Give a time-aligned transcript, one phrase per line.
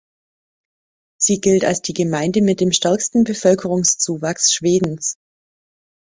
[1.19, 5.19] Sie gilt als die Gemeinde mit dem stärksten Bevölkerungszuwachs Schwedens.